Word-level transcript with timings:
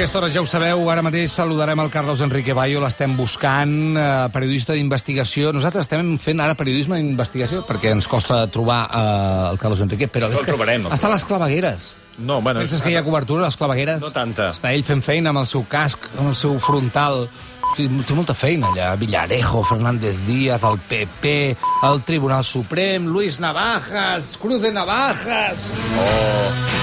Aquesta 0.00 0.16
hora 0.16 0.30
ja 0.32 0.40
ho 0.40 0.46
sabeu, 0.48 0.86
ara 0.88 1.02
mateix 1.04 1.28
saludarem 1.36 1.76
el 1.82 1.90
Carlos 1.92 2.22
Enrique 2.24 2.54
Bayo, 2.56 2.80
l'estem 2.80 3.12
buscant, 3.18 3.74
eh, 4.00 4.30
periodista 4.32 4.72
d'investigació. 4.72 5.50
Nosaltres 5.52 5.84
estem 5.84 6.14
fent 6.16 6.40
ara 6.40 6.54
periodisme 6.56 6.96
d'investigació 6.96 7.66
perquè 7.68 7.92
ens 7.92 8.08
costa 8.08 8.38
trobar 8.48 8.78
eh, 8.88 9.50
el 9.50 9.58
Carlos 9.60 9.82
Enrique, 9.84 10.08
però 10.08 10.30
No 10.30 10.32
és 10.32 10.40
el 10.40 10.46
que 10.46 10.54
trobarem. 10.54 10.88
està 10.88 11.10
a 11.10 11.12
les 11.12 11.26
clavegueres. 11.28 11.92
No, 12.16 12.40
bueno... 12.40 12.60
Penses 12.64 12.80
que 12.80 12.94
hi 12.94 12.96
ha 12.96 13.04
cobertura 13.04 13.44
a 13.44 13.50
les 13.52 13.60
clavegueres? 13.60 14.00
No 14.00 14.08
tanta. 14.10 14.54
Està 14.56 14.72
ell 14.72 14.88
fent 14.88 15.04
feina 15.04 15.34
amb 15.34 15.44
el 15.44 15.46
seu 15.52 15.68
casc, 15.68 16.08
amb 16.16 16.32
el 16.32 16.34
seu 16.34 16.56
frontal. 16.58 17.28
Sí, 17.76 17.84
Té 18.08 18.16
molta 18.16 18.32
feina 18.32 18.72
allà. 18.72 18.94
Villarejo, 18.96 19.62
Fernández 19.68 20.16
Díaz, 20.24 20.64
el 20.64 20.80
PP, 20.80 21.56
el 21.92 22.02
Tribunal 22.08 22.42
Suprem, 22.42 23.04
Luis 23.04 23.38
Navajas, 23.38 24.32
Cruz 24.40 24.62
de 24.62 24.72
Navajas... 24.72 25.70
Oh, 26.00 26.79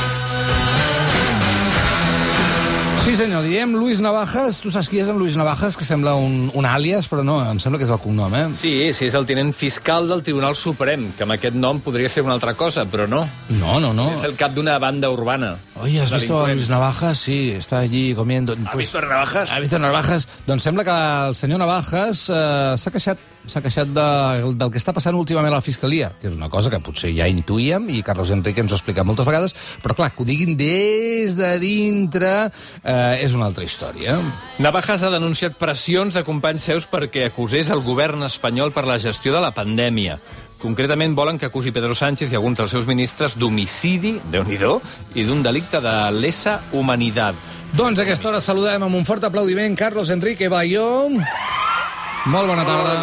Sí, 3.07 3.15
senyor, 3.15 3.45
diem 3.47 3.71
Luis 3.71 4.01
Navajas. 4.03 4.57
Tu 4.59 4.67
saps 4.67 4.89
qui 4.91 4.97
és 4.99 5.07
en 5.07 5.15
Luis 5.15 5.37
Navajas, 5.39 5.77
que 5.79 5.85
sembla 5.87 6.17
un, 6.19 6.49
un 6.51 6.65
àlies, 6.67 7.05
però 7.07 7.23
no, 7.23 7.37
em 7.47 7.61
sembla 7.63 7.79
que 7.79 7.85
és 7.87 7.93
el 7.95 8.01
cognom, 8.03 8.33
eh? 8.35 8.41
sí, 8.51 8.73
sí, 8.91 9.05
és 9.07 9.15
el 9.15 9.23
tinent 9.29 9.53
fiscal 9.55 10.09
del 10.11 10.25
Tribunal 10.27 10.57
Suprem, 10.59 11.05
que 11.15 11.23
amb 11.23 11.37
aquest 11.37 11.55
nom 11.55 11.79
podria 11.85 12.11
ser 12.11 12.25
una 12.25 12.35
altra 12.35 12.57
cosa, 12.59 12.83
però 12.83 13.05
no. 13.07 13.21
No, 13.47 13.77
no, 13.79 13.93
no. 13.95 14.09
És 14.11 14.27
el 14.27 14.35
cap 14.35 14.51
d'una 14.51 14.75
banda 14.83 15.07
urbana. 15.07 15.53
Oye, 15.79 16.01
¿has 16.01 16.11
visto 16.11 16.41
a 16.41 16.51
Luis. 16.51 16.67
Navajas? 16.67 17.23
Sí, 17.23 17.53
está 17.55 17.79
allí 17.79 18.13
comiendo. 18.13 18.57
¿Ha 18.65 18.75
visto 18.75 18.99
Navajas? 18.99 19.55
Ha 19.55 19.59
visto 19.63 19.79
Navajas. 19.79 20.27
Doncs 20.45 20.67
sembla 20.67 20.83
que 20.83 20.99
el 21.29 21.39
senyor 21.39 21.63
Navajas 21.63 22.27
eh, 22.27 22.75
s'ha 22.75 22.91
queixat 22.91 23.23
s'ha 23.47 23.61
queixat 23.63 23.91
de, 23.95 24.07
del 24.59 24.71
que 24.73 24.79
està 24.81 24.93
passant 24.95 25.17
últimament 25.17 25.53
a 25.53 25.59
la 25.59 25.65
Fiscalia, 25.65 26.11
que 26.21 26.29
és 26.29 26.35
una 26.35 26.49
cosa 26.53 26.71
que 26.73 26.81
potser 26.83 27.13
ja 27.15 27.27
intuïem, 27.31 27.89
i 27.93 28.03
Carlos 28.05 28.31
Enrique 28.35 28.63
ens 28.63 28.73
ho 28.73 28.77
ha 28.77 28.81
explicat 28.81 29.07
moltes 29.07 29.27
vegades, 29.27 29.55
però 29.83 29.95
clar, 29.97 30.11
que 30.13 30.23
ho 30.23 30.27
diguin 30.27 30.57
des 30.59 31.37
de 31.39 31.53
dintre 31.61 32.33
eh, 32.47 33.23
és 33.23 33.35
una 33.37 33.47
altra 33.49 33.65
història. 33.67 34.17
Navajas 34.63 35.05
ha 35.05 35.13
denunciat 35.13 35.57
pressions 35.59 36.17
de 36.17 36.25
companys 36.27 36.67
seus 36.71 36.89
perquè 36.89 37.27
acusés 37.27 37.71
el 37.73 37.85
govern 37.85 38.27
espanyol 38.27 38.75
per 38.75 38.87
la 38.87 38.99
gestió 39.01 39.35
de 39.35 39.43
la 39.43 39.53
pandèmia. 39.55 40.19
Concretament 40.57 41.13
volen 41.13 41.37
que 41.37 41.45
acusi 41.45 41.71
Pedro 41.71 41.93
Sánchez 41.93 42.31
i 42.33 42.37
alguns 42.37 42.57
dels 42.57 42.73
seus 42.73 42.87
ministres 42.89 43.35
d'homicidi, 43.37 44.15
déu 44.33 44.43
nhi 44.43 44.57
i 45.13 45.23
d'un 45.23 45.43
delicte 45.45 45.81
de 45.81 45.95
lesa 46.11 46.61
humanitat. 46.73 47.35
Doncs 47.77 47.99
a 47.99 48.07
aquesta 48.07 48.29
hora 48.29 48.41
saludem 48.41 48.81
amb 48.81 48.95
un 48.95 49.05
fort 49.05 49.23
aplaudiment 49.23 49.77
Carlos 49.77 50.09
Enrique 50.09 50.49
Bayó. 50.49 50.87
Molt 52.25 52.49
bona 52.49 52.65
tarda. 52.65 52.95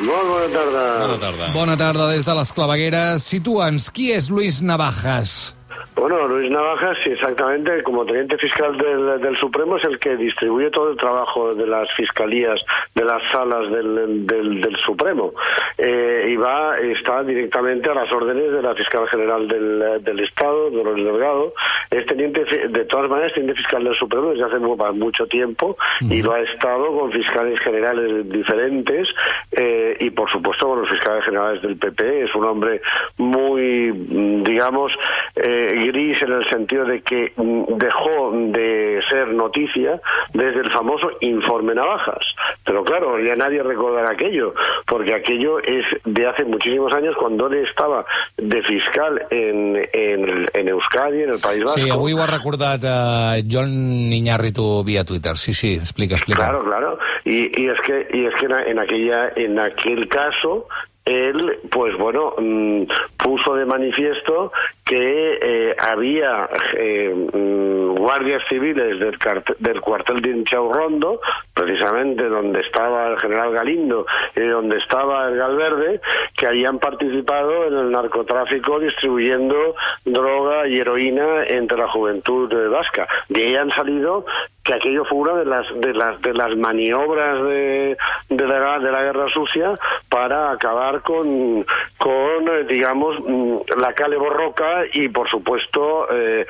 Molt 0.00 0.26
bona 0.28 0.48
tarda. 0.52 0.82
Bona 1.00 1.18
tarda. 1.22 1.52
Bona 1.54 1.76
tarda 1.78 2.10
des 2.10 2.26
de 2.26 2.34
les 2.40 2.52
clavegueres. 2.52 3.30
Situa'ns, 3.30 3.88
qui 3.94 4.10
és 4.16 4.28
Luis 4.32 4.60
Navajas? 4.60 5.54
Bueno, 6.00 6.26
Luis 6.28 6.50
Navajas, 6.50 6.96
sí, 7.04 7.10
exactamente, 7.10 7.82
como 7.82 8.06
teniente 8.06 8.38
fiscal 8.38 8.76
del, 8.78 9.20
del 9.20 9.36
Supremo, 9.36 9.76
es 9.76 9.84
el 9.84 9.98
que 9.98 10.16
distribuye 10.16 10.70
todo 10.70 10.90
el 10.92 10.96
trabajo 10.96 11.54
de 11.54 11.66
las 11.66 11.92
fiscalías, 11.94 12.58
de 12.94 13.04
las 13.04 13.22
salas 13.30 13.70
del, 13.70 14.26
del, 14.26 14.60
del 14.62 14.76
Supremo. 14.76 15.30
Eh, 15.76 16.28
y 16.30 16.36
va, 16.36 16.76
está 16.78 17.22
directamente 17.22 17.90
a 17.90 17.94
las 17.94 18.10
órdenes 18.12 18.50
de 18.50 18.62
la 18.62 18.74
fiscal 18.74 19.06
general 19.08 19.46
del, 19.46 20.20
Estado, 20.20 20.70
Dolores 20.70 21.04
Delgado. 21.04 21.52
Es 21.90 22.06
teniente, 22.06 22.44
de 22.44 22.84
todas 22.86 23.10
maneras, 23.10 23.32
teniente 23.34 23.56
fiscal 23.58 23.84
del 23.84 23.94
Supremo 23.96 24.30
desde 24.30 24.44
hace 24.44 24.58
mu- 24.58 24.76
mucho 24.94 25.26
tiempo 25.26 25.76
y 26.00 26.22
lo 26.22 26.32
ha 26.32 26.40
estado 26.40 26.96
con 26.98 27.12
fiscales 27.12 27.60
generales 27.60 28.26
diferentes 28.30 29.06
eh, 29.52 29.96
y, 30.00 30.08
por 30.10 30.30
supuesto, 30.30 30.66
con 30.68 30.80
los 30.80 30.88
fiscales 30.90 31.24
generales 31.24 31.60
del 31.62 31.76
PP. 31.76 32.24
Es 32.24 32.34
un 32.34 32.44
hombre 32.46 32.80
muy, 33.18 33.92
mm, 33.92 34.44
digamos, 34.44 34.92
eh, 35.36 35.88
gris 35.90 36.20
en 36.22 36.32
el 36.32 36.48
sentido 36.48 36.84
de 36.84 37.02
que 37.02 37.32
dejó 37.36 38.32
de 38.32 39.00
ser 39.08 39.28
noticia 39.28 40.00
desde 40.32 40.60
el 40.60 40.70
famoso 40.70 41.10
informe 41.20 41.74
Navajas. 41.74 42.24
Pero 42.64 42.84
claro, 42.84 43.18
ya 43.18 43.34
nadie 43.36 43.62
recordará 43.62 44.10
aquello, 44.10 44.54
porque 44.86 45.14
aquello 45.14 45.58
es 45.60 45.84
de 46.04 46.26
hace 46.26 46.44
muchísimos 46.44 46.92
años 46.92 47.14
cuando 47.18 47.46
él 47.48 47.66
estaba 47.66 48.04
de 48.36 48.62
fiscal 48.62 49.26
en, 49.30 49.76
en, 49.92 50.46
en 50.52 50.68
Euskadi, 50.68 51.22
en 51.22 51.30
el 51.30 51.40
País 51.40 51.62
Vasco. 51.64 51.80
Sí, 51.80 51.90
avui 51.90 52.12
ho 52.12 52.22
ha 52.22 52.26
recordat 52.26 52.82
eh, 52.84 53.44
John 53.50 53.68
Iñárritu 54.12 54.84
via 54.84 55.04
Twitter. 55.04 55.36
Sí, 55.36 55.52
sí, 55.52 55.74
explica, 55.74 56.14
explica. 56.14 56.42
Claro, 56.42 56.64
claro. 56.64 56.98
Y, 57.24 57.50
y 57.60 57.68
es 57.68 57.80
que 57.80 58.08
y 58.12 58.26
es 58.26 58.34
que 58.34 58.46
en, 58.46 58.54
en 58.68 58.78
aquella 58.78 59.32
en 59.36 59.58
aquel 59.58 60.08
caso 60.08 60.66
él, 61.04 61.58
pues 61.70 61.96
bueno, 61.98 62.34
mm, 62.38 62.82
puso 63.16 63.54
de 63.54 63.64
manifiesto 63.64 64.52
que 64.90 65.38
eh, 65.40 65.76
había 65.78 66.48
eh, 66.76 67.14
mm, 67.14 67.94
guardias 67.94 68.42
civiles 68.48 68.98
del, 68.98 69.16
del 69.60 69.80
cuartel 69.80 70.16
de 70.16 70.30
Inchaurrondo, 70.30 71.20
precisamente 71.54 72.24
donde 72.28 72.58
estaba 72.58 73.06
el 73.06 73.20
general 73.20 73.52
Galindo 73.52 74.04
y 74.34 74.40
donde 74.40 74.78
estaba 74.78 75.28
el 75.28 75.36
Galverde, 75.36 76.00
que 76.36 76.48
habían 76.48 76.80
participado 76.80 77.66
en 77.68 77.76
el 77.76 77.92
narcotráfico 77.92 78.80
distribuyendo 78.80 79.76
droga 80.04 80.66
y 80.66 80.80
heroína 80.80 81.44
entre 81.44 81.78
la 81.78 81.86
juventud 81.86 82.52
eh, 82.52 82.66
vasca. 82.66 83.06
De 83.28 83.44
ahí 83.44 83.54
han 83.54 83.70
salido 83.70 84.24
que 84.64 84.74
aquello 84.74 85.04
fue 85.04 85.18
una 85.18 85.34
de 85.36 85.44
las 85.44 85.66
de 85.80 85.94
las 85.94 86.20
de 86.20 86.34
las 86.34 86.56
maniobras 86.56 87.42
de, 87.44 87.96
de, 88.28 88.46
la, 88.46 88.78
de 88.78 88.92
la 88.92 89.02
guerra 89.02 89.28
sucia 89.30 89.78
para 90.08 90.50
acabar 90.50 91.00
con 91.02 91.64
con 91.96 92.48
eh, 92.48 92.64
digamos 92.68 93.16
mm, 93.20 93.80
la 93.80 93.92
cale 93.94 94.16
borroca 94.16 94.79
y 94.92 95.08
por 95.08 95.28
supuesto 95.28 96.06
eh, 96.12 96.46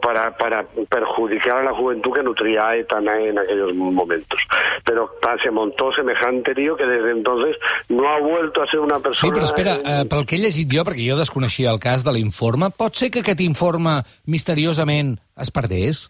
para 0.00 0.36
para 0.36 0.64
perjudicar 0.88 1.58
a 1.58 1.64
la 1.64 1.74
juventud 1.74 2.12
que 2.12 2.22
nutría 2.22 2.68
a 2.68 2.76
ETA 2.76 2.98
en 2.98 3.38
aquellos 3.38 3.74
momentos 3.74 4.40
pero 4.84 5.10
se 5.42 5.50
montó 5.50 5.92
semejante 5.92 6.54
lío 6.54 6.76
que 6.76 6.84
desde 6.84 7.10
entonces 7.10 7.56
no 7.88 8.08
ha 8.08 8.20
vuelto 8.20 8.62
a 8.62 8.66
ser 8.70 8.80
una 8.80 8.96
Sí, 8.96 9.02
persona 9.02 9.32
però 9.34 9.44
espera, 9.44 9.74
eh, 9.84 10.04
pel 10.08 10.24
que 10.26 10.36
he 10.36 10.42
llegit 10.42 10.70
jo, 10.72 10.84
perquè 10.86 11.04
jo 11.10 11.18
desconeixia 11.18 11.70
el 11.74 11.80
cas 11.82 12.04
de 12.06 12.12
l'informe, 12.16 12.70
pot 12.70 12.96
ser 12.96 13.10
que 13.10 13.20
aquest 13.24 13.42
informe 13.44 14.00
misteriosament 14.26 15.16
es 15.36 15.50
perdés? 15.50 16.06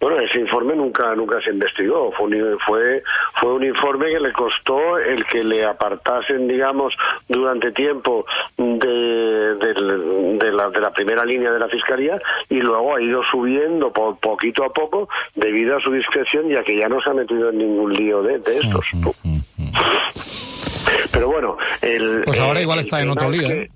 Bueno, 0.00 0.20
ese 0.20 0.38
informe 0.40 0.74
nunca 0.76 1.14
nunca 1.14 1.40
se 1.40 1.50
investigó. 1.50 2.12
Fue 2.12 2.26
un, 2.26 2.58
fue, 2.66 3.02
fue 3.40 3.54
un 3.54 3.64
informe 3.64 4.06
que 4.10 4.20
le 4.20 4.32
costó 4.32 4.98
el 4.98 5.24
que 5.24 5.42
le 5.42 5.64
apartasen, 5.64 6.46
digamos, 6.46 6.92
durante 7.28 7.72
tiempo 7.72 8.26
de, 8.58 9.54
del- 9.56 10.38
de 10.38 10.52
la, 10.52 10.68
de 10.68 10.80
la 10.80 10.90
primera 10.92 11.24
línea 11.24 11.50
de 11.52 11.58
la 11.58 11.68
Fiscalía 11.68 12.20
y 12.50 12.56
luego 12.56 12.96
ha 12.96 13.00
ido 13.00 13.22
subiendo 13.30 13.92
po- 13.92 14.16
poquito 14.16 14.64
a 14.64 14.72
poco 14.72 15.08
debido 15.34 15.76
a 15.76 15.80
su 15.80 15.90
discreción 15.90 16.48
ya 16.50 16.62
que 16.62 16.78
ya 16.78 16.88
no 16.88 17.00
se 17.00 17.10
ha 17.10 17.14
metido 17.14 17.48
en 17.48 17.58
ningún 17.58 17.94
lío 17.94 18.22
de, 18.22 18.38
de 18.40 18.56
estos. 18.58 18.86
Pero 21.12 21.28
bueno, 21.28 21.56
el... 21.82 22.22
Pues 22.24 22.40
ahora 22.40 22.60
igual 22.60 22.78
el 22.78 22.84
está 22.84 23.00
en 23.00 23.10
otro 23.10 23.30
lío, 23.30 23.48
que- 23.48 23.54
¿eh? 23.54 23.62
eh, 23.62 23.70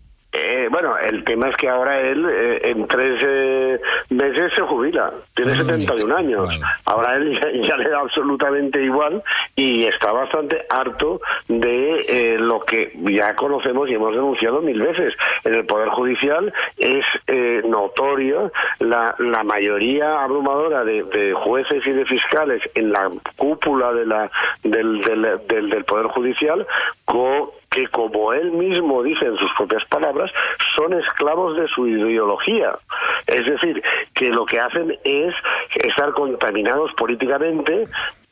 bueno, 0.88 1.08
el 1.08 1.24
tema 1.24 1.48
es 1.48 1.56
que 1.56 1.68
ahora 1.68 2.00
él 2.00 2.26
eh, 2.30 2.60
en 2.70 2.86
tres 2.88 3.20
eh, 3.26 3.80
meses 4.10 4.52
se 4.54 4.62
jubila, 4.62 5.12
tiene 5.34 5.52
Ah, 5.52 5.56
71 5.56 6.16
años. 6.16 6.46
vale. 6.46 6.60
Ahora 6.86 7.16
él 7.16 7.38
ya, 7.62 7.68
ya 7.68 7.76
le 7.76 7.88
da 7.90 8.00
absolutamente 8.00 8.82
igual 8.82 9.22
y 9.56 9.84
está 9.84 10.12
bastante 10.12 10.64
harto 10.70 11.20
de 11.48 12.00
eh, 12.08 12.36
lo 12.38 12.60
que 12.60 12.92
ya 13.10 13.34
conocemos 13.34 13.88
y 13.88 13.94
hemos 13.94 14.12
denunciado 14.14 14.60
mil 14.62 14.80
veces. 14.80 15.14
En 15.44 15.54
el 15.54 15.66
Poder 15.66 15.88
Judicial 15.90 16.52
es 16.76 17.04
eh, 17.26 17.62
notorio 17.66 18.52
la, 18.80 19.14
la 19.18 19.42
mayoría 19.44 20.22
abrumadora 20.22 20.84
de, 20.84 21.02
de 21.04 21.32
jueces 21.34 21.86
y 21.86 21.90
de 21.92 22.04
fiscales 22.06 22.62
en 22.74 22.92
la 22.92 23.10
cúpula 23.36 23.92
de 23.92 24.06
la, 24.06 24.30
del, 24.62 25.00
del, 25.02 25.22
del, 25.48 25.70
del 25.70 25.84
Poder 25.84 26.06
Judicial 26.06 26.66
co- 27.04 27.54
que 27.78 27.86
como 27.88 28.32
él 28.32 28.50
mismo 28.52 29.02
dice 29.02 29.24
en 29.24 29.36
sus 29.38 29.50
propias 29.56 29.84
palabras, 29.86 30.30
son 30.74 30.92
esclavos 30.94 31.56
de 31.56 31.68
su 31.68 31.86
ideología. 31.86 32.76
Es 33.26 33.46
decir, 33.46 33.82
que 34.14 34.30
lo 34.30 34.44
que 34.46 34.58
hacen 34.58 34.98
es 35.04 35.34
estar 35.84 36.12
contaminados 36.12 36.92
políticamente 36.94 37.84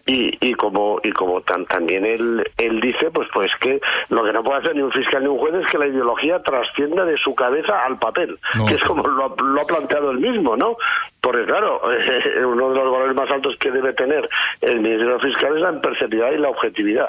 y, 0.06 0.36
y 0.40 0.54
como 0.54 1.00
y 1.02 1.10
como 1.12 1.40
tan, 1.40 1.66
también 1.66 2.06
él, 2.06 2.48
él 2.58 2.80
dice, 2.80 3.10
pues 3.10 3.28
pues 3.34 3.50
que 3.60 3.80
lo 4.08 4.22
que 4.24 4.32
no 4.32 4.42
puede 4.44 4.58
hacer 4.60 4.76
ni 4.76 4.82
un 4.82 4.92
fiscal 4.92 5.22
ni 5.22 5.28
un 5.28 5.38
juez 5.38 5.54
es 5.54 5.66
que 5.66 5.78
la 5.78 5.88
ideología 5.88 6.40
trascienda 6.42 7.04
de 7.04 7.16
su 7.18 7.34
cabeza 7.34 7.84
al 7.84 7.98
papel, 7.98 8.38
No. 8.54 8.66
que 8.66 8.74
es 8.74 8.84
como 8.84 9.06
lo, 9.06 9.24
ha- 9.24 9.42
lo 9.42 9.60
ha 9.60 9.64
planteado 9.64 10.12
él 10.12 10.18
mismo, 10.18 10.56
¿no? 10.56 10.76
Porque 11.20 11.44
claro, 11.44 11.80
uno 12.46 12.70
de 12.70 12.74
los 12.76 12.92
valores 12.92 13.16
más 13.16 13.30
altos 13.30 13.56
que 13.58 13.70
debe 13.72 13.92
tener 13.94 14.28
el 14.60 14.80
Ministerio 14.80 15.18
Fiscal 15.18 15.56
es 15.56 15.62
la 15.62 15.72
imparcialidad 15.72 16.30
y 16.32 16.38
la 16.38 16.50
objetividad. 16.50 17.08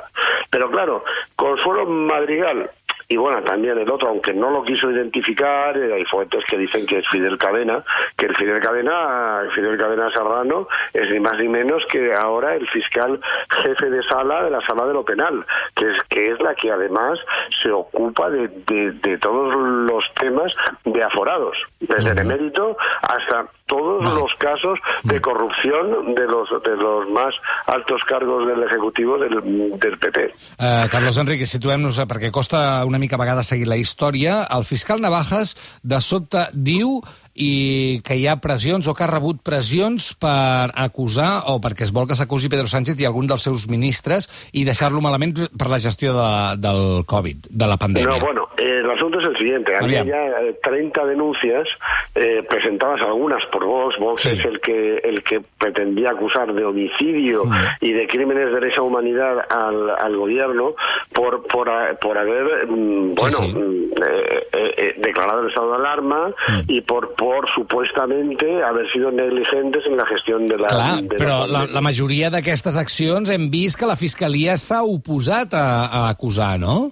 Pero 0.50 0.72
claro, 0.72 1.04
Consuelo 1.36 1.86
Madrigal 1.86 2.70
y 3.10 3.16
bueno, 3.16 3.42
también 3.42 3.78
el 3.78 3.90
otro, 3.90 4.10
aunque 4.10 4.34
no 4.34 4.52
lo 4.52 4.64
quiso 4.64 4.92
identificar, 4.92 5.78
eh, 5.78 5.94
hay 5.94 6.04
fuentes 6.06 6.44
que 6.46 6.58
dicen 6.58 6.86
que 6.86 7.00
es 7.00 7.08
Fidel 7.08 7.38
Cadena, 7.38 7.82
que 8.18 8.26
el 8.26 8.36
Fidel 8.36 8.60
Cadena, 8.60 9.42
el 9.44 9.52
Fidel 9.54 9.78
Cadena 9.78 10.12
Serrano 10.12 10.68
es 10.94 11.10
ni 11.10 11.20
más 11.22 11.38
ni 11.40 11.48
menos 11.48 11.86
que 11.90 12.14
ahora 12.14 12.56
el 12.56 12.68
fiscal 12.68 13.20
jefe 13.64 13.90
de 13.90 14.04
sala 14.04 14.44
de 14.44 14.52
la 14.52 14.62
sala 14.66 14.86
de 14.86 14.94
lo 14.94 15.06
penal, 15.06 15.46
que 15.76 15.90
es, 15.90 16.04
que 16.10 16.32
es 16.32 16.40
la 16.42 16.54
que 16.56 16.70
además 16.70 17.18
se 17.62 17.72
ocupa 17.72 18.30
de, 18.30 18.50
de, 18.50 18.92
de 18.92 19.18
todos 19.20 19.56
los 19.56 20.04
temas 20.20 20.52
de 20.84 21.02
aforados, 21.02 21.56
desde 21.80 22.12
el 22.12 22.18
emérito 22.18 22.76
hasta 23.04 23.46
todos 23.68 24.04
Vale. 24.04 24.16
los 24.16 24.34
casos 24.40 24.80
de 25.04 25.22
corrupción 25.22 26.16
de 26.16 26.26
los 26.26 26.50
de 26.64 26.76
los 26.76 27.10
más 27.10 27.36
altos 27.68 28.02
cargos 28.08 28.48
del 28.48 28.64
ejecutivo 28.64 29.18
del, 29.18 29.80
del 29.80 29.98
PP. 30.00 30.34
Uh, 30.60 30.88
Carlos 30.90 31.18
Enrique, 31.18 31.46
situem-nos, 31.46 32.00
eh, 32.00 32.08
perquè 32.08 32.32
costa 32.32 32.84
una 32.88 33.00
mica 33.00 33.20
a 33.20 33.22
vegades 33.22 33.52
seguir 33.52 33.68
la 33.68 33.78
història. 33.78 34.42
El 34.50 34.66
fiscal 34.66 35.02
Navajas, 35.04 35.56
de 35.84 36.00
sobte, 36.02 36.48
diu 36.54 37.02
i 37.38 38.02
que 38.06 38.18
hi 38.18 38.26
ha 38.28 38.38
pressions 38.42 38.88
o 38.90 38.96
que 38.98 39.06
ha 39.06 39.10
rebut 39.12 39.40
pressions 39.46 40.12
per 40.18 40.74
acusar 40.74 41.44
o 41.54 41.60
perquè 41.62 41.86
es 41.86 41.94
vol 41.94 42.08
que 42.10 42.18
s'acusi 42.18 42.50
Pedro 42.50 42.68
Sánchez 42.68 43.00
i 43.00 43.06
algun 43.08 43.30
dels 43.30 43.46
seus 43.46 43.68
ministres 43.70 44.28
i 44.54 44.66
deixar-lo 44.66 45.02
malament 45.06 45.38
per 45.54 45.70
la 45.70 45.80
gestió 45.80 46.16
de, 46.18 46.32
del 46.62 47.06
Covid, 47.06 47.50
de 47.50 47.68
la 47.70 47.78
pandèmia. 47.78 48.18
No, 48.18 48.26
bueno, 48.26 48.48
eh, 48.58 48.82
el 48.84 48.90
asunto 48.90 49.20
es 49.20 49.28
el 49.28 49.38
siguiente. 49.38 49.74
Había 49.76 50.04
ya 50.04 50.24
eh, 50.42 50.58
30 50.64 51.06
denuncias 51.06 51.68
eh, 52.16 52.44
presentadas 52.50 53.02
algunas 53.02 53.46
por 53.52 53.66
Vox. 53.66 53.98
Vox 54.00 54.18
Sí. 54.18 54.30
es 54.30 54.46
el 54.46 54.60
que 54.62 54.98
el 54.98 55.22
que 55.24 55.42
pretendía 55.60 56.10
acusar 56.10 56.52
de 56.52 56.66
homicidio 56.66 57.44
y 57.80 57.94
de 57.94 58.08
crímenes 58.08 58.52
de 58.52 58.62
lesa 58.62 58.82
humanidad 58.82 59.46
al, 59.50 59.92
al 59.92 60.18
gobierno 60.18 60.74
por 61.14 61.46
por, 61.48 61.70
por 62.02 62.18
haber 62.18 62.68
mm, 62.68 63.14
bueno 63.14 63.38
sí. 63.38 63.54
mm, 63.54 63.87
eh, 63.98 64.48
eh, 64.54 64.74
eh, 64.78 64.96
declarado 65.04 65.42
el 65.42 65.50
estado 65.50 65.72
de 65.72 65.76
alarma 65.78 66.34
y 66.68 66.82
por 66.82 67.14
por 67.16 67.48
supuestamente 67.54 68.64
haber 68.64 68.92
sido 68.92 69.12
negligentes 69.12 69.84
en 69.86 69.98
la 69.98 70.06
gestión 70.06 70.48
de 70.48 70.58
la 70.58 70.68
Clar, 70.68 71.02
de 71.04 71.16
però 71.16 71.46
la, 71.46 71.60
pandemia. 71.60 71.74
la 71.74 71.82
majoria 71.82 72.30
d'aquestes 72.30 72.78
accions 72.78 73.30
hem 73.30 73.50
vist 73.50 73.80
que 73.80 73.90
la 73.90 73.96
Fiscalia 73.96 74.58
s'ha 74.58 74.84
oposat 74.84 75.54
a, 75.54 75.68
a 75.88 76.10
acusar, 76.10 76.60
no? 76.60 76.92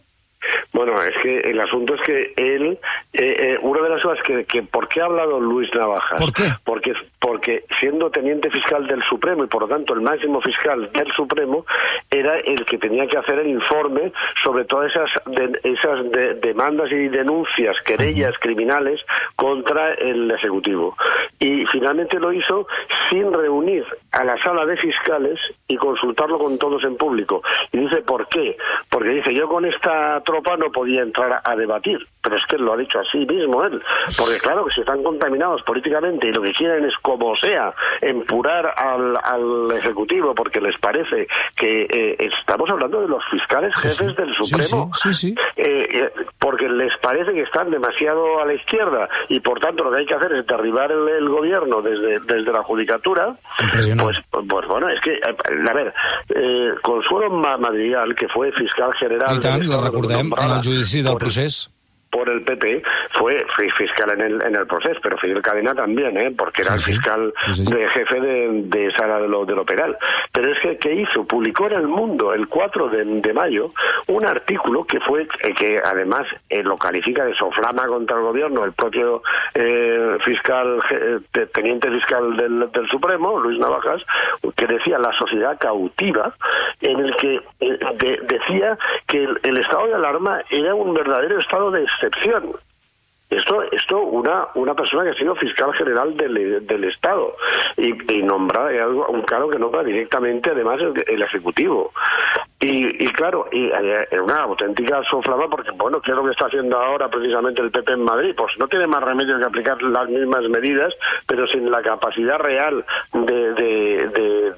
Bueno, 0.85 1.01
es 1.01 1.15
que 1.23 1.39
el 1.39 1.59
asunto 1.59 1.95
es 1.95 2.01
que 2.01 2.33
él, 2.37 2.77
eh, 3.13 3.35
eh, 3.39 3.57
una 3.61 3.81
de 3.81 3.89
las 3.89 4.01
cosas 4.03 4.21
que, 4.23 4.45
que, 4.45 4.61
¿por 4.63 4.87
qué 4.87 5.01
ha 5.01 5.05
hablado 5.05 5.39
Luis 5.39 5.67
Navajas? 5.73 6.19
¿Por 6.21 6.31
qué? 6.31 6.43
Porque, 6.63 6.93
porque 7.19 7.63
siendo 7.79 8.11
teniente 8.11 8.51
fiscal 8.51 8.85
del 8.85 9.01
Supremo 9.03 9.43
y 9.43 9.47
por 9.47 9.63
lo 9.63 9.67
tanto 9.67 9.93
el 9.95 10.01
máximo 10.01 10.41
fiscal 10.41 10.91
del 10.93 11.11
Supremo, 11.13 11.65
era 12.11 12.37
el 12.39 12.63
que 12.65 12.77
tenía 12.77 13.07
que 13.07 13.17
hacer 13.17 13.39
el 13.39 13.47
informe 13.47 14.11
sobre 14.43 14.65
todas 14.65 14.91
esas, 14.91 15.09
de- 15.25 15.59
esas 15.63 16.11
de- 16.11 16.35
demandas 16.35 16.91
y 16.91 17.07
denuncias, 17.07 17.75
querellas 17.83 18.35
criminales 18.39 19.01
contra 19.35 19.93
el 19.95 20.29
Ejecutivo. 20.31 20.95
Y 21.39 21.65
finalmente 21.67 22.19
lo 22.19 22.31
hizo 22.31 22.67
sin 23.09 23.33
reunir 23.33 23.83
a 24.15 24.23
la 24.23 24.41
sala 24.41 24.65
de 24.65 24.77
fiscales 24.77 25.37
y 25.67 25.75
consultarlo 25.75 26.39
con 26.39 26.57
todos 26.57 26.83
en 26.85 26.95
público. 26.95 27.41
Y 27.73 27.79
dice, 27.79 28.01
¿por 28.01 28.27
qué? 28.29 28.55
Porque 28.89 29.09
dice, 29.09 29.33
yo 29.33 29.47
con 29.49 29.65
esta 29.65 30.21
tropa 30.21 30.55
no 30.55 30.71
podía 30.71 31.01
entrar 31.01 31.41
a 31.43 31.55
debatir. 31.55 31.99
Pero 32.25 32.37
es 32.37 32.45
que 32.47 32.55
él 32.57 32.63
lo 32.63 32.73
ha 32.73 32.77
dicho 32.77 32.97
así 32.99 33.19
mismo 33.25 33.63
él. 33.63 33.79
Porque 34.17 34.39
claro 34.39 34.65
que 34.65 34.73
si 34.73 34.81
están 34.81 35.03
contaminados 35.03 35.61
políticamente 35.61 36.27
y 36.27 36.31
lo 36.33 36.41
que 36.41 36.51
quieren 36.53 36.83
es, 36.85 36.93
como 37.03 37.35
sea, 37.37 37.71
empurar 38.01 38.65
al, 38.75 39.15
al 39.23 39.71
Ejecutivo 39.77 40.33
porque 40.33 40.59
les 40.59 40.75
parece 40.79 41.27
que 41.55 41.83
eh, 41.83 42.17
estamos 42.19 42.67
hablando 42.69 43.01
de 43.01 43.07
los 43.07 43.23
fiscales 43.29 43.71
jefes 43.75 44.15
del 44.15 44.33
Supremo. 44.33 44.91
sí, 44.95 45.13
sí, 45.13 45.27
sí. 45.29 45.35
Eh, 45.55 45.85
eh, 46.01 46.11
porque 46.39 46.67
les 46.67 46.97
parece 46.97 47.31
que 47.33 47.41
están 47.43 47.69
demasiado 47.69 48.41
a 48.41 48.45
la 48.45 48.53
izquierda 48.55 49.07
y 49.29 49.39
por 49.39 49.59
tanto 49.59 49.83
lo 49.83 49.91
que 49.91 49.99
hay 49.99 50.05
que 50.07 50.15
hacer 50.15 50.33
es 50.33 50.47
derribar 50.47 50.91
el, 50.91 51.07
el 51.07 51.29
gobierno 51.29 51.81
desde, 51.81 52.19
desde 52.21 52.51
la 52.51 52.63
judicatura, 52.63 53.35
pues, 54.03 54.17
pues 54.49 54.67
bueno, 54.67 54.89
es 54.89 54.99
que, 55.01 55.13
eh, 55.13 55.69
a 55.69 55.73
ver, 55.73 55.93
eh, 56.29 56.71
Consuelo 56.81 57.29
Ma- 57.29 57.57
Madrigal, 57.57 58.15
que 58.15 58.27
fue 58.29 58.51
fiscal 58.53 58.91
general... 58.99 59.35
I 59.35 59.39
tant, 59.39 59.63
la 59.65 59.77
recordem, 59.81 60.31
en 60.37 60.49
el 60.51 60.61
judici 60.63 61.01
del 61.01 61.15
procés. 61.17 61.69
Por 62.15 62.29
el 62.29 62.43
PP 62.43 62.81
fue 63.11 63.45
fi- 63.57 63.69
fiscal 63.71 64.09
en 64.11 64.21
el, 64.21 64.41
en 64.43 64.55
el 64.55 64.65
proceso, 64.67 64.97
pero 65.03 65.17
Fidel 65.17 65.41
Cadena 65.41 65.75
también, 65.75 66.15
¿eh? 66.17 66.31
porque 66.37 66.61
era 66.61 66.77
Sí, 66.77 66.91
el 66.91 66.97
fiscal 66.97 67.33
Sí, 67.45 67.53
sí. 67.55 67.65
de 67.65 67.87
jefe 67.89 68.21
de, 68.21 68.49
de 68.63 68.91
sala 68.93 69.19
de 69.19 69.27
lo, 69.27 69.45
de 69.45 69.53
lo 69.53 69.65
penal. 69.65 69.97
Pero 70.31 70.51
es 70.53 70.59
que, 70.61 70.77
¿qué 70.77 70.93
hizo? 70.93 71.25
Publicó 71.25 71.67
en 71.67 71.73
El 71.73 71.87
Mundo 71.87 72.33
el 72.33 72.47
4 72.47 72.87
de, 72.87 73.03
de 73.03 73.33
mayo 73.33 73.67
un 74.07 74.25
artículo 74.25 74.83
que 74.85 74.99
fue, 75.01 75.23
eh, 75.23 75.53
que 75.57 75.77
además 75.83 76.25
eh, 76.49 76.63
lo 76.63 76.77
califica 76.77 77.25
de 77.25 77.35
soflama 77.35 77.85
contra 77.87 78.15
el 78.17 78.23
gobierno, 78.23 78.63
el 78.63 78.71
propio 78.71 79.21
eh, 79.53 80.17
fiscal, 80.21 80.79
teniente 81.53 81.89
fiscal 81.91 82.37
del, 82.37 82.71
del 82.71 82.87
Supremo, 82.89 83.39
Luis 83.39 83.59
Navajas, 83.59 84.01
que 84.55 84.67
decía 84.67 84.97
la 84.99 85.11
sociedad 85.13 85.57
cautiva, 85.59 86.33
en 86.81 86.99
el 86.99 87.15
que 87.17 87.41
de- 87.59 88.19
decía 88.27 88.77
que 89.07 89.23
el, 89.23 89.39
el 89.43 89.57
estado 89.59 89.87
de 89.87 89.95
alarma 89.95 90.41
era 90.49 90.73
un 90.75 90.93
verdadero 90.93 91.39
estado 91.39 91.71
de 91.71 91.83
excepción. 92.07 92.55
Esto, 93.27 93.63
esto 93.71 93.99
una, 94.01 94.47
una 94.53 94.75
persona 94.75 95.03
que 95.03 95.09
ha 95.09 95.15
sido 95.15 95.35
fiscal 95.35 95.73
general 95.73 96.15
del, 96.15 96.65
del 96.67 96.83
Estado 96.83 97.35
y, 97.75 97.89
y 98.13 98.21
algo- 98.21 99.07
un 99.09 99.23
cargo 99.23 99.49
que 99.49 99.57
nombra 99.57 99.83
directamente 99.83 100.51
además 100.51 100.79
el, 100.79 100.93
el 101.07 101.21
Ejecutivo. 101.23 101.91
Y, 102.59 103.03
y 103.03 103.07
claro, 103.09 103.47
y, 103.51 103.65
eh, 103.65 104.07
es 104.11 104.21
una 104.21 104.37
auténtica 104.43 105.03
soflama 105.09 105.47
porque, 105.49 105.71
bueno, 105.71 105.99
¿qué 106.01 106.11
es 106.11 106.17
lo 106.17 106.23
que 106.23 106.31
está 106.31 106.45
haciendo 106.45 106.77
ahora 106.77 107.09
precisamente 107.09 107.61
el 107.61 107.71
PP 107.71 107.93
en 107.93 108.03
Madrid? 108.03 108.33
Pues 108.37 108.53
no 108.59 108.67
tiene 108.67 108.85
más 108.87 109.03
remedio 109.03 109.37
que 109.39 109.45
aplicar 109.45 109.81
las 109.81 110.07
mismas 110.07 110.43
medidas, 110.47 110.93
pero 111.27 111.47
sin 111.47 111.69
la 111.69 111.81
capacidad 111.81 112.37
real 112.37 112.85
de, 113.11 113.53
de, 113.53 114.07
de, 114.07 114.53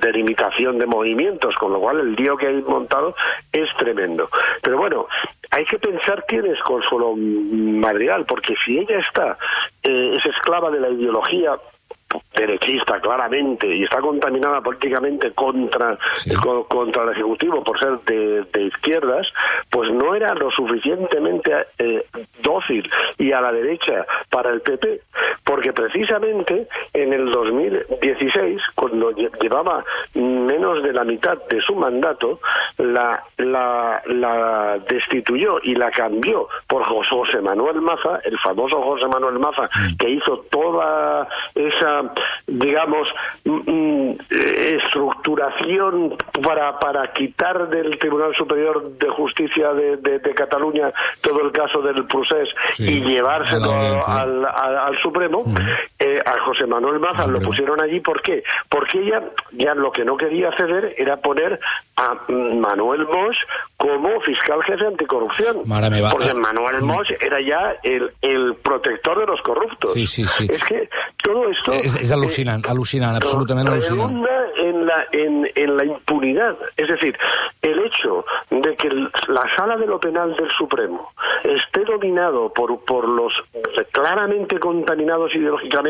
de 0.00 0.12
limitación 0.12 0.78
de 0.78 0.86
movimientos, 0.86 1.54
con 1.54 1.72
lo 1.72 1.78
cual 1.80 2.00
el 2.00 2.14
lío 2.14 2.36
que 2.36 2.48
hay 2.48 2.60
montado 2.62 3.14
es 3.52 3.68
tremendo. 3.78 4.28
Pero 4.62 4.76
bueno, 4.78 5.06
hay 5.50 5.64
que 5.64 5.78
pensar 5.78 6.24
quién 6.28 6.46
es 6.46 6.58
Consuelo 6.60 7.14
Madrigal, 7.16 8.24
porque 8.26 8.54
si 8.64 8.78
ella 8.78 8.98
está, 8.98 9.36
eh, 9.82 10.16
es 10.16 10.24
esclava 10.26 10.70
de 10.70 10.80
la 10.80 10.88
ideología 10.90 11.52
derechista 12.34 13.00
claramente 13.00 13.66
y 13.72 13.84
está 13.84 14.00
contaminada 14.00 14.60
políticamente 14.60 15.30
contra 15.32 15.96
Sí. 16.14 16.34
co- 16.34 16.66
contra 16.66 17.04
el 17.04 17.10
ejecutivo 17.10 17.62
por 17.62 17.78
ser 17.78 18.00
de, 18.00 18.42
de 18.52 18.62
izquierdas 18.64 19.28
pues 19.70 19.90
no 19.92 20.14
era 20.16 20.34
lo 20.34 20.50
suficientemente 20.50 21.52
eh, 21.78 22.04
dócil 22.42 22.88
y 23.18 23.30
a 23.30 23.40
la 23.40 23.52
derecha 23.52 24.04
para 24.28 24.50
el 24.50 24.60
PP 24.60 25.00
porque 25.60 25.74
precisamente 25.74 26.66
en 26.94 27.12
el 27.12 27.30
2016 27.30 28.62
cuando 28.74 29.10
lle- 29.12 29.30
llevaba 29.42 29.84
menos 30.14 30.82
de 30.82 30.90
la 30.94 31.04
mitad 31.04 31.36
de 31.50 31.60
su 31.60 31.74
mandato 31.74 32.40
la, 32.78 33.22
la, 33.36 34.00
la 34.06 34.78
destituyó 34.88 35.58
y 35.62 35.74
la 35.74 35.90
cambió 35.90 36.48
por 36.66 36.82
José 36.84 37.42
Manuel 37.42 37.82
Maza 37.82 38.20
el 38.24 38.38
famoso 38.38 38.80
José 38.80 39.06
Manuel 39.06 39.38
Maza 39.38 39.68
que 39.98 40.08
hizo 40.08 40.38
toda 40.50 41.28
esa 41.54 42.10
digamos 42.46 43.06
mm, 43.44 44.12
para, 46.42 46.78
para 46.78 47.02
quitar 47.12 47.68
del 47.68 47.98
Tribunal 47.98 48.34
Superior 48.34 48.92
de 48.98 49.08
Justicia 49.10 49.72
de, 49.72 49.96
de- 49.98 50.18
de 50.18 50.34
Cataluña 50.34 50.92
todo 51.22 51.42
el 51.42 51.52
caso 51.52 51.80
del 51.82 52.04
procés 52.06 52.48
Sí, 52.74 52.84
y 52.84 53.00
llevárselo 53.00 53.70
al- 54.06 54.44
al 54.78 54.98
Supremo 54.98 55.44
eh, 56.00 56.18
a 56.24 56.40
José 56.46 56.66
Manuel 56.66 56.98
Maza 56.98 57.26
lo 57.28 57.40
pusieron 57.40 57.80
allí 57.80 58.00
¿por 58.00 58.20
qué? 58.22 58.42
porque 58.68 58.98
ella 59.00 59.22
ya 59.52 59.74
lo 59.74 59.92
que 59.92 60.04
no 60.04 60.16
quería 60.16 60.50
ceder 60.56 60.94
era 60.98 61.18
poner 61.18 61.60
a 61.96 62.14
mm, 62.26 62.58
Manuel 62.58 63.06
Mosch 63.06 63.38
como 63.76 64.20
fiscal 64.22 64.62
jefe 64.64 64.86
anticorrupción 64.86 65.58
porque. 66.10 66.34
Manuel 66.34 66.82
Mosch 66.82 67.10
era 67.20 67.38
ya 67.40 67.76
el, 67.82 68.10
el 68.22 68.54
protector 68.56 69.20
de 69.20 69.26
los 69.26 69.40
corruptos 69.42 69.92
Sí, 69.92 70.06
sí, 70.06 70.24
sí. 70.26 70.46
es 70.50 70.64
que 70.64 70.88
todo 71.22 71.48
esto 71.50 71.72
És, 71.72 71.94
és 72.00 72.10
al·lucinant, 72.12 72.64
al·lucinant, 72.66 73.16
absolutament 73.20 73.68
al·lucinant. 73.68 74.08
redunda 74.08 74.36
en 74.56 74.86
la, 74.86 74.98
en, 75.12 75.50
en 75.54 75.76
la 75.76 75.84
impunidad. 75.84 76.56
Es 76.76 76.88
decir, 76.88 77.16
el 77.62 77.78
hecho 77.84 78.24
de 78.50 78.74
que 78.76 78.88
la 79.28 79.44
sala 79.56 79.76
de 79.76 79.86
lo 79.86 79.98
penal 80.00 80.34
del 80.36 80.50
Supremo 80.56 81.12
esté 81.44 81.84
dominado 81.84 82.52
por, 82.52 82.84
por 82.84 83.06
los 83.08 83.32
claramente 83.92 84.58
contaminados 84.58 85.34
ideológicamente 85.34 85.89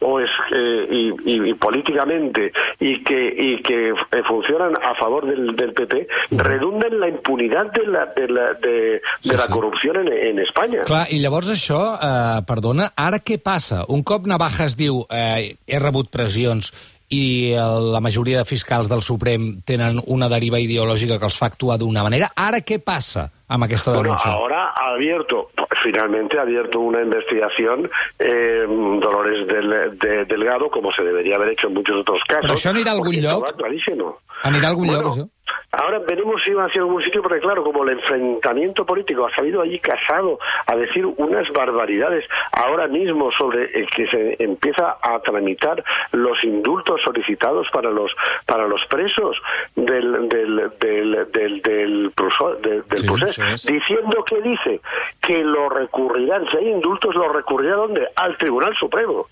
o 0.00 0.20
es, 0.20 0.30
eh, 0.54 0.86
y, 0.90 1.32
y- 1.32 1.50
y 1.50 1.54
políticamente 1.54 2.52
y 2.80 3.02
que, 3.02 3.34
y 3.36 3.62
que 3.62 3.90
eh, 3.90 4.22
funcionan 4.28 4.74
a 4.76 4.94
favor 4.94 5.26
del, 5.26 5.54
del 5.56 5.72
PP, 5.72 6.06
redunda 6.32 6.86
en 6.88 7.00
la 7.00 7.08
impunidad 7.08 7.72
de 7.72 7.86
la, 7.86 8.06
de 8.06 8.28
la, 8.28 8.52
de, 8.54 8.70
de 8.70 9.00
Sí, 9.22 9.30
la 9.30 9.46
sí. 9.46 9.52
corrupción 9.52 9.96
en, 9.96 10.12
en 10.12 10.38
España. 10.38 10.84
Clar, 10.84 11.06
i 11.10 11.18
llavors 11.22 11.48
això, 11.52 11.80
eh, 11.98 12.42
perdona, 12.46 12.90
ara 12.96 13.18
què 13.24 13.38
passa? 13.42 13.84
Un 13.88 14.02
cop 14.04 14.26
Navajas 14.26 14.76
diu 14.76 15.04
eh, 15.10 15.56
he 15.66 15.78
rebut 15.78 16.10
pressions 16.12 16.72
i 17.14 17.54
la 17.94 18.00
majoria 18.04 18.40
de 18.42 18.48
fiscals 18.48 18.90
del 18.90 19.02
Suprem 19.02 19.46
tenen 19.66 20.00
una 20.06 20.28
deriva 20.32 20.60
ideològica 20.62 21.18
que 21.20 21.28
els 21.28 21.38
fa 21.38 21.50
actuar 21.52 21.78
d'una 21.80 22.04
manera. 22.06 22.30
Ara 22.34 22.62
què 22.66 22.80
passa 22.82 23.28
amb 23.48 23.66
aquesta 23.66 23.94
denúncia? 23.94 24.30
Bueno, 24.30 24.40
ahora 24.40 24.62
ha 24.74 24.94
abierto, 24.94 25.50
finalmente 25.82 26.38
ha 26.38 26.42
abierto 26.42 26.80
una 26.80 27.02
investigación 27.02 27.90
eh, 28.18 28.64
Dolores 29.02 29.46
del, 29.46 29.98
de, 29.98 30.24
Delgado, 30.24 30.70
como 30.70 30.92
se 30.92 31.04
debería 31.04 31.36
haber 31.36 31.50
hecho 31.50 31.68
en 31.68 31.74
muchos 31.74 32.00
otros 32.00 32.20
casos. 32.26 32.44
Però 32.46 32.58
això 32.58 32.72
anirà 32.74 32.94
a 32.94 32.98
algun 32.98 33.20
lloc? 33.20 33.54
Clarísimo. 33.58 34.18
Anirà 34.42 34.70
a 34.70 34.74
algun 34.74 34.88
bueno, 34.88 35.02
lloc, 35.02 35.12
això? 35.14 35.28
Ahora 35.72 35.98
veremos 35.98 36.42
si 36.42 36.52
va 36.52 36.64
hacia 36.64 36.80
algún 36.80 37.02
sitio, 37.02 37.22
porque 37.22 37.40
claro, 37.40 37.64
como 37.64 37.82
el 37.82 37.98
enfrentamiento 37.98 38.86
político 38.86 39.26
ha 39.26 39.34
salido 39.34 39.60
allí 39.60 39.78
casado 39.80 40.38
a 40.66 40.76
decir 40.76 41.04
unas 41.04 41.50
barbaridades 41.52 42.24
ahora 42.52 42.86
mismo 42.86 43.32
sobre 43.32 43.64
el 43.76 43.88
que 43.90 44.06
se 44.06 44.36
empieza 44.42 44.96
a 45.02 45.18
tramitar 45.20 45.82
los 46.12 46.42
indultos 46.44 47.02
solicitados 47.02 47.68
para 47.72 47.90
los 47.90 48.14
para 48.46 48.66
los 48.68 48.84
presos 48.86 49.36
del 49.74 50.28
del 50.28 50.70
del 50.78 51.32
del, 51.32 51.62
del, 51.62 52.12
proceso, 52.14 52.54
del, 52.56 52.84
del 52.86 53.24
Sí, 53.34 53.42
sí. 53.56 53.72
diciendo 53.72 54.24
que 54.24 54.40
dice 54.42 54.80
que 55.20 55.42
lo 55.42 55.68
recurrirán, 55.68 56.48
si 56.50 56.56
hay 56.56 56.68
indultos, 56.68 57.14
lo 57.14 57.32
recurrirá 57.32 57.76
¿dónde? 57.76 58.08
Al 58.16 58.36
Tribunal 58.38 58.76
Supremo. 58.76 59.26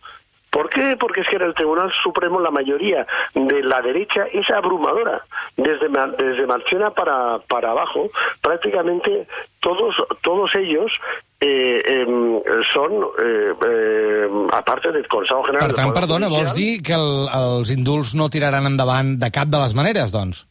¿Por 0.53 0.69
qué? 0.69 0.97
Porque 1.01 1.23
es 1.23 1.29
que 1.29 1.37
en 1.37 1.43
el 1.49 1.55
Tribunal 1.55 1.91
Supremo 2.03 2.39
la 2.39 2.51
mayoría 2.51 3.07
de 3.35 3.63
la 3.63 3.81
derecha 3.81 4.27
es 4.31 4.51
abrumadora. 4.51 5.25
Desde, 5.57 5.89
desde 6.19 6.47
Marchena 6.47 6.91
para, 6.91 7.39
para 7.49 7.71
abajo, 7.71 8.11
prácticamente 8.43 9.27
todos, 9.61 9.95
todos 10.21 10.55
ellos 10.55 10.93
eh, 11.41 11.81
em, 11.89 12.43
son, 12.71 12.93
eh, 13.25 13.55
eh, 13.67 14.29
aparte 14.53 14.93
del 14.93 15.09
Consejo 15.09 15.43
General... 15.43 15.69
Per 15.69 15.75
tant, 15.75 15.95
perdona, 15.97 16.29
vols 16.29 16.53
dir 16.53 16.83
que 16.85 17.01
el, 17.01 17.31
els 17.33 17.73
indults 17.73 18.13
no 18.15 18.29
tiraran 18.29 18.69
endavant 18.69 19.17
de 19.17 19.33
cap 19.33 19.49
de 19.49 19.65
les 19.65 19.73
maneres, 19.75 20.13
doncs? 20.13 20.45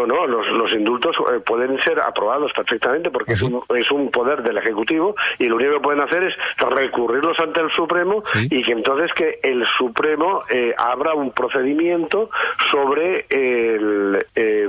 No, 0.00 0.06
no, 0.06 0.26
los, 0.26 0.46
los 0.48 0.72
indultos 0.72 1.16
eh, 1.32 1.40
pueden 1.40 1.80
ser 1.82 2.00
aprobados 2.00 2.52
perfectamente 2.52 3.10
porque 3.10 3.32
¿Ah, 3.32 3.34
es, 3.34 3.42
un, 3.42 3.62
es 3.76 3.90
un 3.90 4.10
poder 4.10 4.42
del 4.42 4.58
Ejecutivo 4.58 5.14
y 5.38 5.46
lo 5.46 5.56
único 5.56 5.72
que 5.74 5.80
pueden 5.80 6.00
hacer 6.00 6.22
es 6.24 6.34
recurrirlos 6.58 7.38
ante 7.40 7.60
el 7.60 7.70
Supremo 7.72 8.22
Sí. 8.32 8.48
y 8.50 8.62
que 8.62 8.72
entonces 8.72 9.12
que 9.14 9.38
el 9.42 9.64
Supremo 9.78 10.42
eh, 10.48 10.74
abra 10.78 11.14
un 11.14 11.32
procedimiento 11.32 12.30
sobre 12.70 13.26
el, 13.30 14.18
eh, 14.34 14.68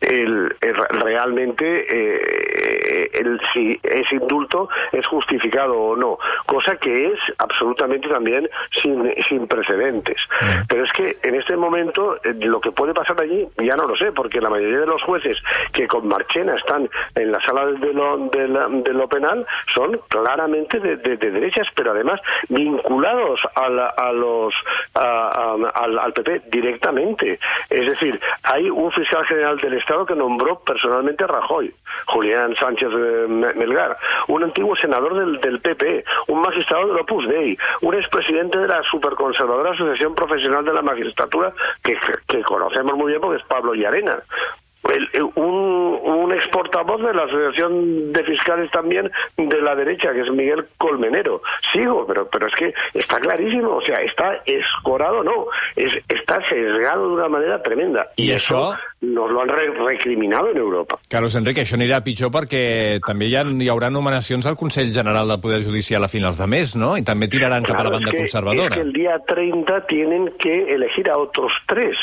el- 0.00 0.56
el- 0.60 0.76
realmente 1.02 1.86
eh, 1.90 3.10
el, 3.14 3.40
si 3.52 3.78
ese 3.82 4.16
indulto 4.16 4.68
es 4.92 5.06
justificado 5.06 5.74
o 5.78 5.96
no, 5.96 6.18
cosa 6.46 6.76
que 6.76 7.06
es 7.12 7.18
absolutamente 7.38 8.08
también 8.08 8.48
sin, 8.82 9.12
sin 9.28 9.46
precedentes. 9.46 10.16
Pero 10.68 10.84
es 10.84 10.92
que 10.92 11.16
en 11.22 11.34
este 11.36 11.56
momento 11.56 12.16
eh, 12.24 12.34
lo 12.34 12.60
que 12.60 12.72
puede 12.72 12.94
pasar 12.94 13.20
allí 13.20 13.46
ya 13.58 13.76
no 13.76 13.86
lo 13.86 13.96
sé, 13.96 14.12
porque 14.12 14.40
la 14.40 14.50
mayoría 14.52 14.80
de 14.80 14.86
los 14.86 15.02
jueces 15.02 15.36
que 15.72 15.86
con 15.88 16.06
Marchena 16.08 16.54
están 16.56 16.88
en 17.14 17.32
la 17.32 17.40
sala 17.40 17.66
de 17.66 17.92
lo, 17.92 18.18
de 18.28 18.48
la- 18.48 18.68
de 18.68 18.92
lo 18.92 19.08
penal 19.08 19.46
son 19.74 19.98
claramente 20.08 20.78
de, 20.80 20.96
de- 20.96 21.16
de 21.16 21.30
derechas, 21.30 21.66
pero 21.74 21.90
además 21.92 22.20
vinculados 22.48 23.40
a, 23.54 23.66
a 23.66 24.12
los 24.12 24.54
a- 24.94 25.56
a- 25.74 26.02
al, 26.04 26.12
PP 26.12 26.42
directamente. 26.50 27.38
Es 27.70 27.86
decir, 27.88 28.20
hay 28.44 28.68
un 28.70 28.90
fiscal 28.92 29.24
general 29.26 29.58
del 29.58 29.74
Estado 29.74 30.04
que 30.06 30.14
nombró 30.14 30.60
personalmente 30.60 31.24
a 31.24 31.26
Rajoy, 31.26 31.74
Julián 32.06 32.54
Sánchez 32.56 32.88
eh, 32.92 33.26
Me- 33.28 33.54
Melgar, 33.54 33.96
un 34.28 34.44
antiguo 34.44 34.76
senador 34.76 35.14
del, 35.18 35.40
del 35.40 35.60
PP, 35.60 36.04
un 36.28 36.40
magistrado 36.42 36.88
del 36.88 36.98
Opus 37.00 37.26
Dei, 37.28 37.56
un 37.80 37.94
expresidente 37.94 38.58
de 38.58 38.68
la 38.68 38.82
superconservadora 38.84 39.70
Asociación 39.72 40.14
Profesional 40.14 40.64
de 40.64 40.72
la 40.74 40.82
Magistratura, 40.82 41.52
que, 41.82 41.96
que 42.28 42.42
conocemos 42.42 42.94
muy 42.94 43.10
bien 43.12 43.20
porque 43.20 43.38
es 43.40 43.44
Pablo 43.48 43.74
Llarena. 43.74 44.18
El- 44.90 45.08
el- 45.12 45.22
un, 45.36 46.00
un 46.02 46.32
ex 46.32 46.46
portavoz 46.48 47.00
de 47.02 47.14
la 47.14 47.22
Asociación 47.24 48.12
de 48.12 48.24
Fiscales 48.24 48.70
también 48.72 49.10
de 49.36 49.62
la 49.62 49.74
derecha, 49.76 50.12
que 50.12 50.22
es 50.22 50.30
Miguel 50.30 50.66
Colmenero. 50.78 51.40
Sigo, 51.72 52.06
pero, 52.06 52.26
pero 52.28 52.48
es 52.48 52.54
que 52.54 52.74
está 52.94 53.20
clarísimo, 53.20 53.76
o 53.76 53.82
sea, 53.82 53.96
está 54.02 54.40
escorado, 54.44 55.22
no, 55.22 55.46
es, 55.76 55.92
está 56.08 56.40
sesgado 56.48 57.08
de 57.08 57.14
una 57.14 57.28
manera 57.28 57.62
tremenda. 57.62 58.08
Y, 58.16 58.32
eso? 58.32 58.74
Nos 59.02 59.30
lo 59.30 59.42
han 59.42 59.48
re- 59.48 59.70
recriminado 59.86 60.50
en 60.50 60.56
Europa. 60.56 60.96
Carlos 61.08 61.34
Enrique, 61.34 61.62
això 61.62 61.74
anirà 61.76 62.00
pitjor 62.02 62.30
perquè 62.30 63.00
també 63.04 63.26
hi, 63.26 63.34
ha, 63.36 63.42
hi 63.42 63.68
haurà 63.68 63.90
nomenacions 63.90 64.46
al 64.46 64.56
Consell 64.56 64.92
General 64.94 65.26
del 65.28 65.40
Poder 65.42 65.62
Judicial 65.64 66.04
a 66.04 66.08
finals 66.08 66.38
de 66.38 66.46
mes, 66.46 66.76
no? 66.76 66.96
I 66.96 67.02
també 67.02 67.28
tiraran 67.28 67.62
cap 67.66 67.80
a 67.80 67.82
la 67.84 67.90
Claro, 67.90 67.96
banda 67.98 68.08
es 68.08 68.14
que, 68.14 68.18
conservadora. 68.24 68.68
es 68.68 68.74
que 68.76 68.80
el 68.80 68.92
día 68.92 69.18
30 69.26 69.86
tienen 69.86 70.32
que 70.38 70.74
elegir 70.74 71.10
a 71.10 71.18
otros 71.18 71.52
tres. 71.66 71.96